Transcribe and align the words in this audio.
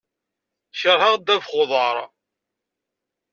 Keṛheɣ 0.79 1.13
ddabex 1.17 1.49
n 1.55 1.57
uḍaṛ. 1.61 1.95